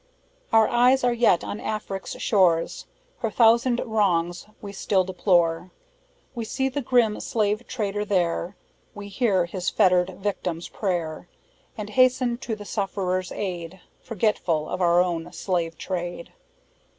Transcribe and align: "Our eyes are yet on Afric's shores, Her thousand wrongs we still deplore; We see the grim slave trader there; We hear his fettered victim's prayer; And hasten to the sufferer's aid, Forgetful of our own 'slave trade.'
"Our 0.51 0.67
eyes 0.67 1.03
are 1.03 1.13
yet 1.13 1.43
on 1.43 1.59
Afric's 1.59 2.19
shores, 2.19 2.87
Her 3.19 3.29
thousand 3.29 3.81
wrongs 3.85 4.47
we 4.59 4.73
still 4.73 5.03
deplore; 5.03 5.69
We 6.33 6.43
see 6.43 6.69
the 6.69 6.81
grim 6.81 7.19
slave 7.19 7.67
trader 7.67 8.03
there; 8.03 8.55
We 8.95 9.09
hear 9.09 9.45
his 9.45 9.69
fettered 9.69 10.17
victim's 10.17 10.69
prayer; 10.69 11.27
And 11.77 11.91
hasten 11.91 12.39
to 12.39 12.55
the 12.55 12.65
sufferer's 12.65 13.31
aid, 13.31 13.79
Forgetful 14.01 14.67
of 14.69 14.81
our 14.81 15.03
own 15.03 15.31
'slave 15.31 15.77
trade.' 15.77 16.33